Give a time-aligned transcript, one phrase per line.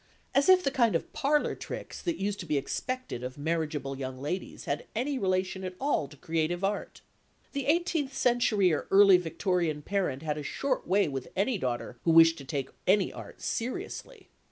[0.33, 4.17] As if the kind of parlour tricks that used to be expected of marriageable young
[4.19, 7.01] ladies had any relation at all to creative art!
[7.53, 12.09] The eighteenth century or early Victorian parent had a short way with any daughter who
[12.09, 14.27] wished to take any art seriously.